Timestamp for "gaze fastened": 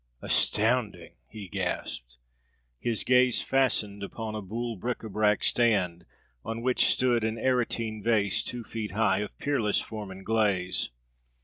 3.03-4.01